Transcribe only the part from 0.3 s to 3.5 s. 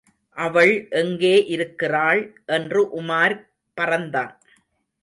அவள் எங்கே இருக்கிறாள்? என்று உமார்